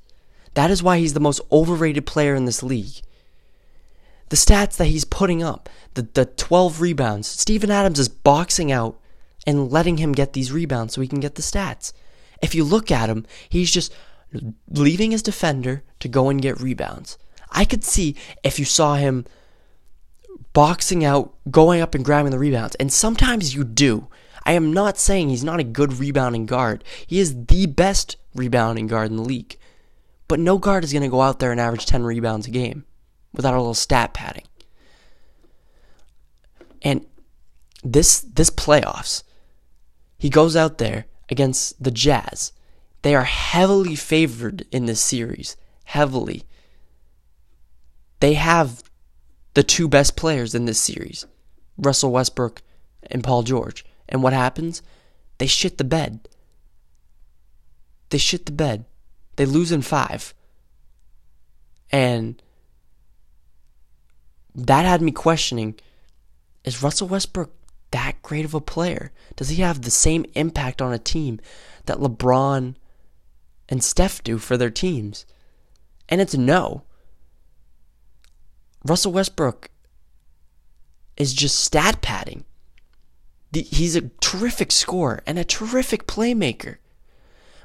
That 0.55 0.71
is 0.71 0.83
why 0.83 0.99
he's 0.99 1.15
the 1.15 1.21
most 1.21 1.41
overrated 1.53 2.07
player 2.07 2.35
in 2.35 2.45
this 2.45 2.63
league. 2.63 3.03
The 4.31 4.37
stats 4.37 4.77
that 4.77 4.87
he's 4.87 5.05
putting 5.05 5.43
up, 5.43 5.69
the, 5.95 6.03
the 6.03 6.27
12 6.27 6.81
rebounds, 6.81 7.27
Steven 7.29 7.71
Adams 7.71 7.99
is 7.99 8.09
boxing 8.09 8.71
out 8.71 8.99
and 9.47 9.71
letting 9.71 9.97
him 9.97 10.13
get 10.13 10.35
these 10.35 10.53
rebounds 10.53 10.95
so 10.95 11.01
he 11.01 11.09
can 11.09 11.21
get 11.21 11.37
the 11.37 11.43
stats. 11.43 11.93
If 12.43 12.55
you 12.55 12.65
look 12.65 12.91
at 12.91 13.09
him, 13.09 13.27
he's 13.49 13.71
just 13.71 13.93
leaving 14.71 15.11
his 15.11 15.23
defender 15.23 15.83
to 16.01 16.09
go 16.09 16.29
and 16.29 16.43
get 16.43 16.61
rebounds. 16.61 17.19
I 17.51 17.65
could 17.65 17.85
see 17.85 18.15
if 18.43 18.59
you 18.59 18.65
saw 18.65 18.97
him 18.97 19.25
boxing 20.53 21.05
out, 21.05 21.35
going 21.51 21.81
up 21.81 21.95
and 21.95 22.05
grabbing 22.05 22.31
the 22.31 22.39
rebounds, 22.39 22.75
and 22.77 22.93
sometimes 22.93 23.55
you 23.55 23.65
do. 23.65 24.09
I 24.49 24.53
am 24.53 24.73
not 24.73 24.97
saying 24.97 25.29
he's 25.29 25.45
not 25.45 25.61
a 25.61 25.63
good 25.63 25.99
rebounding 25.99 26.47
guard. 26.47 26.83
He 27.07 27.21
is 27.21 27.45
the 27.49 27.67
best 27.67 28.17
rebounding 28.35 28.87
guard 28.87 29.11
in 29.11 29.19
the 29.19 29.23
league. 29.23 29.59
But 30.27 30.41
no 30.41 30.57
guard 30.57 30.85
is 30.85 30.93
going 30.93 31.03
to 31.03 31.11
go 31.11 31.21
out 31.21 31.39
there 31.39 31.53
and 31.53 31.61
average 31.61 31.85
10 31.85 32.03
rebounds 32.03 32.47
a 32.47 32.51
game 32.51 32.87
without 33.35 33.53
a 33.53 33.59
little 33.59 33.75
stat 33.75 34.15
padding. 34.15 34.47
And 36.81 37.05
this 37.85 38.21
this 38.21 38.49
playoffs, 38.49 39.23
he 40.17 40.31
goes 40.31 40.57
out 40.57 40.79
there 40.79 41.05
against 41.29 41.83
the 41.83 41.91
Jazz. 41.91 42.53
They 43.03 43.15
are 43.15 43.25
heavily 43.25 43.97
favored 43.97 44.65
in 44.73 44.87
this 44.87 45.03
series, 45.03 45.59
heavily. 45.85 46.45
They 48.21 48.33
have 48.33 48.83
the 49.53 49.63
two 49.63 49.89
best 49.89 50.17
players 50.17 50.55
in 50.55 50.65
this 50.65 50.81
series, 50.81 51.27
Russell 51.77 52.13
Westbrook 52.13 52.63
and 53.11 53.23
Paul 53.23 53.43
George. 53.43 53.85
And 54.09 54.23
what 54.23 54.33
happens? 54.33 54.83
They 55.39 55.47
shit 55.47 55.79
the 55.79 55.85
bed. 55.85 56.29
They 58.11 58.19
shit 58.19 58.47
the 58.47 58.53
bed. 58.53 58.85
They 59.37 59.47
lose 59.47 59.71
in 59.71 59.83
5. 59.83 60.35
And 61.91 62.43
that 64.55 64.85
had 64.85 65.03
me 65.03 65.13
questioning 65.13 65.79
is 66.65 66.83
Russell 66.83 67.09
Westbrook 67.09 67.53
that 67.91 68.21
great 68.23 68.45
of 68.45 68.55
a 68.55 68.61
player? 68.61 69.13
Does 69.37 69.49
he 69.49 69.63
have 69.63 69.83
the 69.83 69.91
same 69.91 70.27
impact 70.35 70.83
on 70.83 70.93
a 70.93 70.99
team 70.99 71.41
that 71.87 71.99
LeBron 71.99 72.75
and 73.69 73.85
Steph 73.85 74.23
do 74.23 74.39
for 74.39 74.57
their 74.57 74.71
teams? 74.71 75.25
And 76.09 76.21
it's 76.21 76.37
no. 76.37 76.83
Russell 78.85 79.13
Westbrook 79.13 79.71
is 81.17 81.35
just 81.35 81.59
stat 81.59 82.01
padding. 82.01 82.45
He's 83.53 83.97
a 83.97 84.09
terrific 84.21 84.71
scorer 84.71 85.23
and 85.27 85.39
a 85.39 85.45
terrific 85.45 86.07
playmaker. 86.07 86.77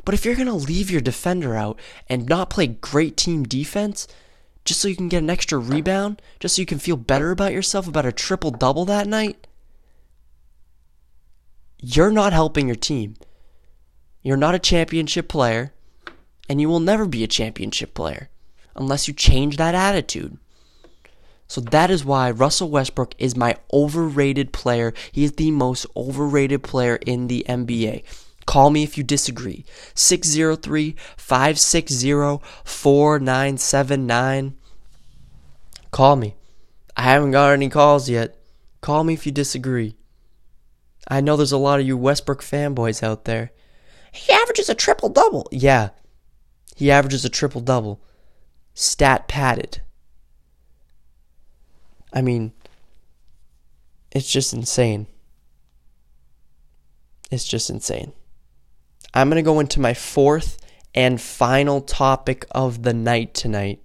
But 0.06 0.14
if 0.14 0.26
you're 0.26 0.36
going 0.36 0.48
to 0.48 0.54
leave 0.54 0.92
your 0.92 1.02
defender 1.02 1.56
out 1.56 1.80
and 2.10 2.28
not 2.28 2.50
play 2.50 2.68
great 2.68 3.18
team 3.18 3.44
defense, 3.44 4.08
just 4.66 4.80
so 4.80 4.88
you 4.88 4.96
can 4.96 5.10
get 5.10 5.24
an 5.24 5.30
extra 5.30 5.58
rebound, 5.58 6.22
just 6.40 6.56
so 6.56 6.62
you 6.62 6.66
can 6.66 6.80
feel 6.80 6.98
better 6.98 7.32
about 7.32 7.54
yourself 7.54 7.88
about 7.88 8.06
a 8.06 8.12
triple 8.12 8.52
double 8.52 8.86
that 8.86 9.08
night, 9.08 9.48
you're 11.80 12.12
not 12.12 12.32
helping 12.34 12.68
your 12.68 12.76
team. 12.76 13.16
You're 14.22 14.38
not 14.38 14.56
a 14.56 14.60
championship 14.60 15.28
player, 15.28 15.74
and 16.48 16.62
you 16.62 16.70
will 16.70 16.80
never 16.80 17.06
be 17.06 17.26
a 17.26 17.28
championship 17.28 17.94
player 17.94 18.30
unless 18.76 19.08
you 19.08 19.14
change 19.14 19.58
that 19.58 19.76
attitude. 19.76 20.38
So 21.54 21.62
that 21.62 21.92
is 21.92 22.04
why 22.04 22.32
Russell 22.32 22.72
Westbrook 22.72 23.14
is 23.20 23.38
my 23.38 23.56
overrated 23.72 24.54
player. 24.54 24.92
He 25.12 25.24
is 25.24 25.34
the 25.34 25.52
most 25.52 25.86
overrated 25.96 26.64
player 26.64 26.96
in 26.96 27.28
the 27.28 27.46
NBA. 27.48 28.02
Call 28.48 28.72
me 28.72 28.82
if 28.82 28.98
you 28.98 29.04
disagree. 29.04 29.64
603 29.94 30.96
560 31.16 32.40
4979. 32.64 34.56
Call 35.92 36.16
me. 36.16 36.36
I 36.98 37.04
haven't 37.04 37.30
got 37.30 37.54
any 37.54 37.70
calls 37.70 38.10
yet. 38.10 38.36
Call 38.82 39.04
me 39.04 39.14
if 39.14 39.28
you 39.28 39.32
disagree. 39.32 39.96
I 41.08 41.22
know 41.22 41.38
there's 41.38 41.52
a 41.52 41.58
lot 41.60 41.80
of 41.80 41.86
you 41.86 41.96
Westbrook 41.96 42.42
fanboys 42.42 43.04
out 43.04 43.26
there. 43.26 43.52
He 44.12 44.34
averages 44.34 44.70
a 44.70 44.74
triple 44.74 45.10
double. 45.10 45.48
Yeah, 45.52 45.90
he 46.76 46.90
averages 46.90 47.24
a 47.24 47.30
triple 47.30 47.62
double. 47.62 48.02
Stat 48.74 49.28
padded. 49.28 49.83
I 52.14 52.22
mean, 52.22 52.54
it's 54.12 54.32
just 54.32 54.54
insane. 54.54 55.08
It's 57.32 57.46
just 57.46 57.70
insane. 57.70 58.14
I'm 59.14 59.30
going 59.30 59.44
to 59.44 59.46
go 59.46 59.60
into 59.60 59.80
my 59.80 59.94
fourth 59.94 60.60
and 60.94 61.20
final 61.20 61.82
topic 61.82 62.46
of 62.52 62.84
the 62.84 62.94
night 62.94 63.34
tonight. 63.34 63.80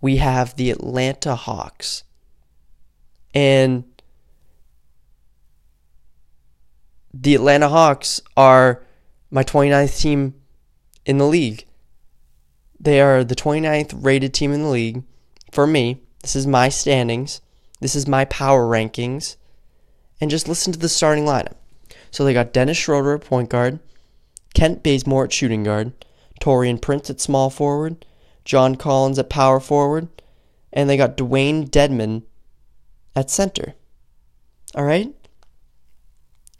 We 0.00 0.18
have 0.18 0.56
the 0.56 0.70
Atlanta 0.70 1.34
Hawks. 1.34 2.04
And 3.34 3.84
the 7.12 7.34
Atlanta 7.34 7.68
Hawks 7.68 8.20
are 8.36 8.84
my 9.30 9.42
29th 9.42 9.98
team 9.98 10.34
in 11.06 11.18
the 11.18 11.26
league. 11.26 11.64
They 12.78 13.00
are 13.00 13.24
the 13.24 13.34
29th 13.34 14.04
rated 14.04 14.34
team 14.34 14.52
in 14.52 14.62
the 14.62 14.68
league 14.68 15.02
for 15.50 15.66
me. 15.66 16.02
This 16.28 16.36
is 16.36 16.46
my 16.46 16.68
standings. 16.68 17.40
This 17.80 17.96
is 17.96 18.06
my 18.06 18.26
power 18.26 18.66
rankings. 18.66 19.36
And 20.20 20.30
just 20.30 20.46
listen 20.46 20.74
to 20.74 20.78
the 20.78 20.86
starting 20.86 21.24
lineup. 21.24 21.54
So 22.10 22.22
they 22.22 22.34
got 22.34 22.52
Dennis 22.52 22.76
Schroeder 22.76 23.14
at 23.14 23.24
point 23.24 23.48
guard, 23.48 23.78
Kent 24.52 24.82
Bazemore 24.82 25.24
at 25.24 25.32
shooting 25.32 25.64
guard, 25.64 25.94
Taurean 26.38 26.82
Prince 26.82 27.08
at 27.08 27.22
small 27.22 27.48
forward, 27.48 28.04
John 28.44 28.74
Collins 28.74 29.18
at 29.18 29.30
power 29.30 29.58
forward, 29.58 30.08
and 30.70 30.90
they 30.90 30.98
got 30.98 31.16
Dewayne 31.16 31.70
Dedmon 31.70 32.24
at 33.16 33.30
center. 33.30 33.72
All 34.74 34.84
right? 34.84 35.14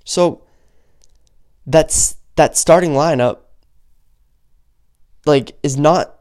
So 0.07 0.45
that's 1.67 2.17
that 2.37 2.57
starting 2.57 2.93
lineup 2.93 3.41
like 5.27 5.59
is 5.63 5.77
not 5.77 6.18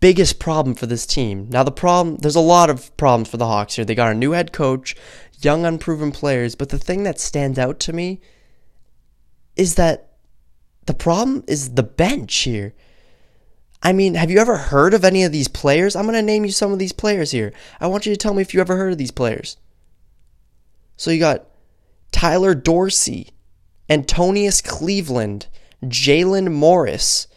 biggest 0.00 0.38
problem 0.38 0.74
for 0.74 0.86
this 0.86 1.06
team. 1.06 1.48
Now 1.50 1.62
the 1.62 1.70
problem 1.70 2.16
there's 2.16 2.36
a 2.36 2.40
lot 2.40 2.70
of 2.70 2.96
problems 2.96 3.28
for 3.28 3.36
the 3.36 3.46
Hawks 3.46 3.76
here. 3.76 3.84
They 3.84 3.94
got 3.94 4.12
a 4.12 4.14
new 4.14 4.32
head 4.32 4.52
coach, 4.52 4.94
young 5.40 5.64
unproven 5.64 6.12
players, 6.12 6.54
but 6.54 6.68
the 6.68 6.78
thing 6.78 7.02
that 7.04 7.20
stands 7.20 7.58
out 7.58 7.78
to 7.80 7.92
me 7.92 8.20
is 9.56 9.74
that 9.76 10.12
the 10.86 10.94
problem 10.94 11.44
is 11.46 11.74
the 11.74 11.82
bench 11.82 12.34
here. 12.38 12.74
I 13.82 13.92
mean, 13.92 14.14
have 14.14 14.30
you 14.30 14.38
ever 14.38 14.56
heard 14.56 14.94
of 14.94 15.04
any 15.04 15.24
of 15.24 15.32
these 15.32 15.48
players? 15.48 15.94
I'm 15.94 16.04
going 16.04 16.14
to 16.14 16.22
name 16.22 16.44
you 16.44 16.52
some 16.52 16.72
of 16.72 16.78
these 16.78 16.92
players 16.92 17.30
here. 17.30 17.52
I 17.80 17.86
want 17.86 18.06
you 18.06 18.12
to 18.12 18.16
tell 18.16 18.34
me 18.34 18.42
if 18.42 18.54
you 18.54 18.60
ever 18.60 18.76
heard 18.76 18.92
of 18.92 18.98
these 18.98 19.10
players. 19.10 19.56
So 20.96 21.10
you 21.10 21.20
got 21.20 21.46
Tyler 22.10 22.54
Dorsey, 22.54 23.30
Antonius 23.90 24.60
Cleveland, 24.62 25.48
Jaylen 25.84 26.52
Morris, 26.52 27.28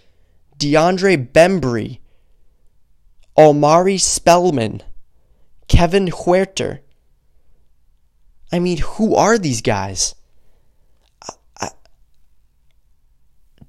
DeAndre 0.57 1.31
Bembry, 1.31 1.99
Omari 3.39 3.97
Spellman, 3.97 4.83
Kevin 5.69 6.07
Huerter. 6.07 6.79
I 8.51 8.59
mean, 8.59 8.79
who 8.79 9.15
are 9.15 9.37
these 9.37 9.61
guys? 9.61 10.13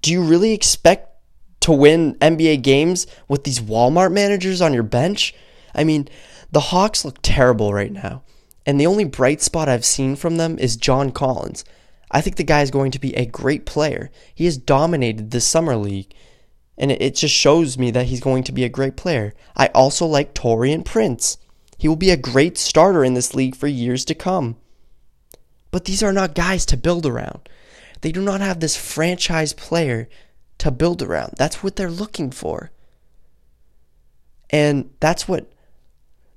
Do 0.02 0.11
you 0.11 0.22
really 0.22 0.54
expect 0.54 1.09
to 1.61 1.72
win 1.72 2.16
NBA 2.16 2.62
games 2.62 3.06
with 3.28 3.44
these 3.44 3.61
Walmart 3.61 4.11
managers 4.12 4.61
on 4.61 4.74
your 4.74 4.83
bench? 4.83 5.35
I 5.72 5.85
mean, 5.85 6.09
the 6.50 6.61
Hawks 6.61 7.04
look 7.04 7.18
terrible 7.22 7.72
right 7.72 7.92
now. 7.92 8.22
And 8.66 8.80
the 8.80 8.87
only 8.87 9.04
bright 9.04 9.40
spot 9.40 9.68
I've 9.68 9.85
seen 9.85 10.16
from 10.16 10.37
them 10.37 10.59
is 10.59 10.76
John 10.76 11.12
Collins. 11.12 11.64
I 12.11 12.20
think 12.20 12.37
the 12.37 12.44
guy 12.44 12.62
is 12.62 12.72
going 12.72 12.90
to 12.90 12.98
be 12.98 13.14
a 13.14 13.24
great 13.24 13.66
player. 13.66 14.11
He 14.35 14.46
has 14.46 14.56
dominated 14.56 15.30
the 15.30 15.40
summer 15.40 15.76
league, 15.76 16.12
and 16.80 16.90
it 16.90 17.14
just 17.14 17.34
shows 17.34 17.76
me 17.76 17.90
that 17.90 18.06
he's 18.06 18.22
going 18.22 18.42
to 18.42 18.52
be 18.52 18.64
a 18.64 18.70
great 18.70 18.96
player. 18.96 19.34
I 19.54 19.66
also 19.66 20.06
like 20.06 20.32
Taurean 20.32 20.82
Prince. 20.82 21.36
He 21.76 21.86
will 21.86 21.94
be 21.94 22.10
a 22.10 22.16
great 22.16 22.56
starter 22.56 23.04
in 23.04 23.12
this 23.12 23.34
league 23.34 23.54
for 23.54 23.66
years 23.66 24.02
to 24.06 24.14
come. 24.14 24.56
But 25.70 25.84
these 25.84 26.02
are 26.02 26.12
not 26.12 26.34
guys 26.34 26.64
to 26.66 26.78
build 26.78 27.04
around. 27.04 27.50
They 28.00 28.12
do 28.12 28.22
not 28.22 28.40
have 28.40 28.60
this 28.60 28.78
franchise 28.78 29.52
player 29.52 30.08
to 30.56 30.70
build 30.70 31.02
around. 31.02 31.34
That's 31.36 31.62
what 31.62 31.76
they're 31.76 31.90
looking 31.90 32.30
for. 32.30 32.70
And 34.48 34.90
that's 35.00 35.28
what 35.28 35.52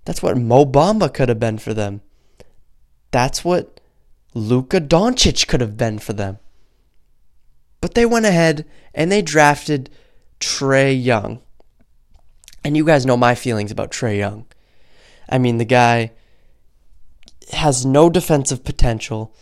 that's 0.04 0.22
what 0.22 0.38
Mo 0.38 0.66
Bamba 0.66 1.12
could 1.14 1.30
have 1.30 1.40
been 1.40 1.58
for 1.58 1.74
them. 1.74 2.02
That's 3.12 3.46
what 3.46 3.80
Luka 4.34 4.82
Doncic 4.82 5.48
could 5.48 5.62
have 5.62 5.78
been 5.78 6.00
for 6.00 6.12
them. 6.12 6.40
But 7.80 7.96
they 7.96 8.06
went 8.06 8.26
ahead 8.26 8.66
and 8.94 9.10
they 9.10 9.22
drafted 9.22 9.90
Trae 10.44 11.02
Young. 11.02 11.42
And 12.64 12.76
you 12.78 12.86
guys 12.86 13.06
know 13.06 13.18
my 13.18 13.36
feelings 13.36 13.72
about 13.72 13.92
Trae 13.92 14.18
Young. 14.18 14.46
I 15.30 15.38
mean, 15.38 15.58
the 15.58 15.66
guy 15.66 16.12
has 17.52 17.86
no 17.86 18.10
defensive 18.10 18.64
potential. 18.64 19.34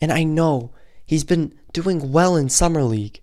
And 0.00 0.12
I 0.12 0.24
know 0.24 0.72
he's 1.04 1.24
been 1.24 1.54
doing 1.72 2.12
well 2.12 2.36
in 2.36 2.48
Summer 2.48 2.82
League. 2.82 3.20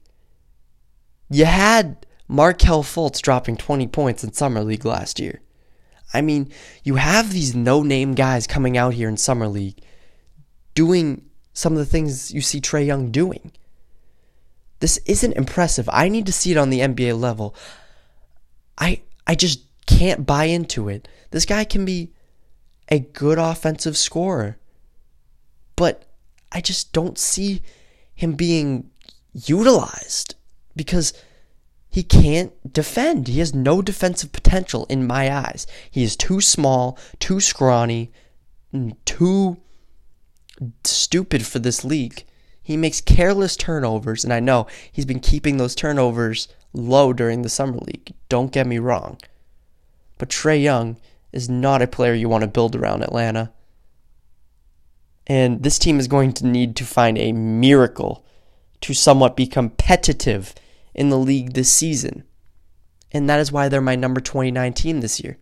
You 1.30 1.46
had 1.46 2.06
Markelle 2.28 2.84
Fultz 2.84 3.22
dropping 3.22 3.58
20 3.58 3.88
points 3.88 4.24
in 4.24 4.34
Summer 4.34 4.64
League 4.64 4.86
last 4.86 5.20
year. 5.20 5.42
I 6.14 6.22
mean, 6.22 6.52
you 6.84 6.96
have 6.96 7.34
these 7.34 7.56
no 7.56 7.82
name 7.82 8.14
guys 8.14 8.46
coming 8.46 8.78
out 8.78 8.94
here 8.94 9.10
in 9.10 9.18
Summer 9.18 9.48
League 9.48 9.82
doing 10.76 11.26
some 11.54 11.74
of 11.74 11.80
the 11.80 11.86
things 11.86 12.32
you 12.32 12.42
see 12.42 12.62
Trae 12.62 12.86
Young 12.86 13.10
doing. 13.12 13.52
This 14.84 14.98
isn't 15.06 15.38
impressive. 15.38 15.88
I 15.94 16.10
need 16.10 16.26
to 16.26 16.34
see 16.34 16.52
it 16.52 16.58
on 16.58 16.70
the 16.70 16.82
NBA 16.82 17.18
level. 17.18 17.56
I 18.78 19.02
I 19.26 19.34
just 19.34 19.62
can't 19.86 20.26
buy 20.26 20.44
into 20.44 20.90
it. 20.90 21.08
This 21.32 21.46
guy 21.46 21.64
can 21.64 21.86
be 21.86 22.12
a 22.90 23.00
good 23.00 23.40
offensive 23.40 23.96
scorer. 23.96 24.58
But 25.78 26.04
I 26.52 26.60
just 26.60 26.92
don't 26.92 27.18
see 27.18 27.62
him 28.14 28.34
being 28.34 28.90
utilized 29.32 30.36
because 30.76 31.14
he 31.90 32.04
can't 32.04 32.52
defend. 32.74 33.30
He 33.30 33.40
has 33.40 33.54
no 33.54 33.82
defensive 33.82 34.34
potential 34.34 34.86
in 34.90 35.08
my 35.08 35.34
eyes. 35.34 35.66
He 35.90 36.04
is 36.04 36.18
too 36.18 36.42
small, 36.42 37.00
too 37.20 37.40
scrawny, 37.40 38.12
too 39.06 39.56
stupid 40.84 41.46
for 41.46 41.60
this 41.60 41.86
league. 41.86 42.26
He 42.64 42.78
makes 42.78 43.02
careless 43.02 43.58
turnovers, 43.58 44.24
and 44.24 44.34
I 44.34 44.40
know 44.40 44.68
he's 44.92 45.06
been 45.06 45.20
keeping 45.20 45.58
those 45.58 45.76
turnovers 45.76 46.48
low 46.72 47.12
during 47.12 47.42
the 47.42 47.50
summer 47.50 47.78
league. 47.78 48.14
Don't 48.30 48.54
get 48.54 48.66
me 48.66 48.80
wrong. 48.80 49.20
But 50.18 50.30
Trae 50.30 50.64
Young 50.64 50.98
is 51.34 51.50
not 51.50 51.82
a 51.82 51.88
player 51.88 52.14
you 52.14 52.30
want 52.30 52.44
to 52.44 52.48
build 52.48 52.76
around 52.76 53.04
Atlanta. 53.04 53.52
And 55.28 55.64
this 55.64 55.78
team 55.78 56.00
is 56.00 56.08
going 56.08 56.34
to 56.34 56.46
need 56.46 56.76
to 56.78 56.86
find 56.86 57.18
a 57.18 57.34
miracle 57.34 58.26
to 58.82 58.94
somewhat 58.94 59.36
be 59.36 59.48
competitive 59.48 60.54
in 60.94 61.10
the 61.10 61.18
league 61.18 61.54
this 61.54 61.72
season. 61.72 62.24
And 63.12 63.30
that 63.30 63.40
is 63.40 63.52
why 63.52 63.70
they're 63.70 63.82
my 63.82 63.96
number 63.96 64.22
29 64.22 64.74
team 64.74 65.02
this 65.02 65.20
year. 65.22 65.38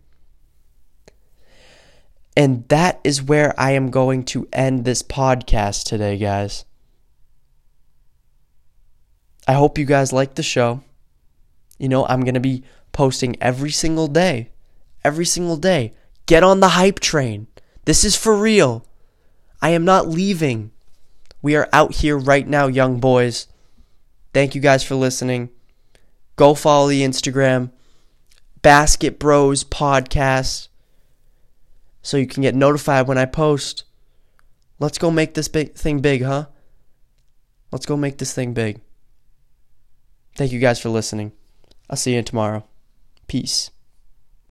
And 2.36 2.66
that 2.68 3.00
is 3.04 3.22
where 3.22 3.58
I 3.60 3.72
am 3.72 3.90
going 3.90 4.24
to 4.26 4.48
end 4.52 4.84
this 4.84 5.02
podcast 5.02 5.84
today, 5.84 6.16
guys. 6.16 6.64
I 9.46 9.54
hope 9.54 9.78
you 9.78 9.84
guys 9.84 10.12
like 10.12 10.34
the 10.34 10.42
show. 10.42 10.82
You 11.78 11.88
know, 11.88 12.06
I'm 12.06 12.20
going 12.20 12.34
to 12.34 12.40
be 12.40 12.62
posting 12.92 13.40
every 13.42 13.70
single 13.70 14.06
day. 14.06 14.50
Every 15.04 15.24
single 15.24 15.56
day. 15.56 15.94
Get 16.26 16.44
on 16.44 16.60
the 16.60 16.70
hype 16.70 17.00
train. 17.00 17.48
This 17.84 18.04
is 18.04 18.16
for 18.16 18.36
real. 18.36 18.86
I 19.60 19.70
am 19.70 19.84
not 19.84 20.08
leaving. 20.08 20.70
We 21.40 21.56
are 21.56 21.68
out 21.72 21.96
here 21.96 22.16
right 22.16 22.46
now, 22.46 22.68
young 22.68 23.00
boys. 23.00 23.48
Thank 24.32 24.54
you 24.54 24.60
guys 24.60 24.84
for 24.84 24.94
listening. 24.94 25.50
Go 26.36 26.54
follow 26.54 26.88
the 26.88 27.02
Instagram, 27.02 27.70
Basket 28.62 29.18
Bros 29.18 29.64
Podcast, 29.64 30.68
so 32.00 32.16
you 32.16 32.26
can 32.26 32.42
get 32.42 32.54
notified 32.54 33.06
when 33.06 33.18
I 33.18 33.26
post. 33.26 33.84
Let's 34.78 34.98
go 34.98 35.10
make 35.10 35.34
this 35.34 35.48
big 35.48 35.74
thing 35.74 36.00
big, 36.00 36.22
huh? 36.22 36.46
Let's 37.70 37.86
go 37.86 37.96
make 37.96 38.18
this 38.18 38.32
thing 38.32 38.54
big. 38.54 38.80
Thank 40.34 40.52
you 40.52 40.58
guys 40.58 40.80
for 40.80 40.88
listening. 40.88 41.32
I'll 41.90 41.96
see 41.96 42.14
you 42.14 42.22
tomorrow. 42.22 42.64
Peace. 43.26 43.70